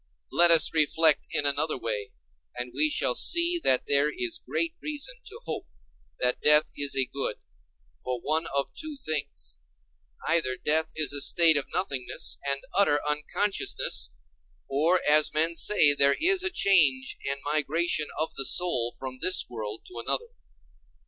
[0.31, 2.13] Let us reflect in another way,
[2.57, 5.67] and we shall see that there is great reason to hope
[6.19, 7.35] that death is a good,
[8.03, 9.59] for one of two things:
[10.27, 14.09] either death is a state of nothingness and utter unconsciousness,
[14.67, 19.45] or, as men say, there is a change and migration of the soul from this
[19.47, 20.29] world to another.